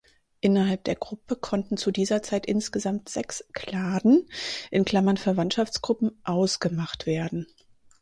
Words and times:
Innerhalb 0.39 0.83
der 0.85 0.95
Gruppe 0.95 1.35
konnten 1.35 1.77
zu 1.77 1.91
dieser 1.91 2.23
Zeit 2.23 2.47
insgesamt 2.47 3.07
sechs 3.07 3.45
Kladen 3.53 4.27
(Verwandtschaftsgruppen) 4.73 6.19
ausgemacht 6.23 7.05
werden. 7.05 7.45